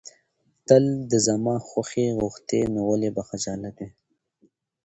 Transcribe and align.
تل 0.67 0.83
د 1.11 1.13
زما 1.27 1.55
خوښي 1.67 2.07
غوښتې، 2.19 2.59
نو 2.73 2.79
ولې 2.89 3.09
به 3.15 3.21
خجالت 3.29 3.75
وې. 3.83 3.89